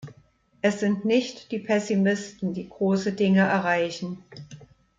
[0.63, 4.17] Es sind nicht die Pessimisten, die große Dinge erreichen.